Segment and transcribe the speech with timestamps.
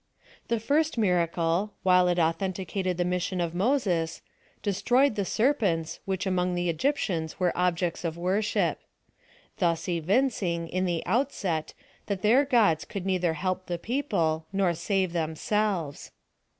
[0.47, 4.23] The first miracle, while it authenticated the mis sion of Moses,
[4.63, 8.79] destroyed the serpents, which among the Egyptians were objects of worship.
[9.59, 11.75] Thus evin ring, in the outset,
[12.07, 16.09] that their gods could neither help the people, nor save themselves.